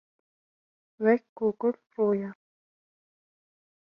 [1.03, 2.29] Wek ku gul, rû ye